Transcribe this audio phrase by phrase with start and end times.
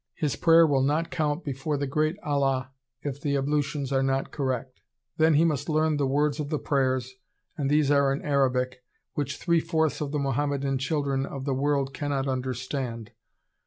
[0.15, 2.71] His prayer will not count before the great "Allah"
[3.03, 4.81] if the ablutions are not correct.
[5.17, 7.13] Then he must learn the words of the prayers,
[7.55, 8.81] and these are in Arabic,
[9.13, 13.11] which three fourths of the Mohammedan children of the world cannot understand.